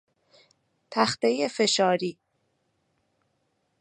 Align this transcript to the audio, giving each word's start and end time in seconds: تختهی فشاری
تختهی 0.91 1.47
فشاری 1.49 2.17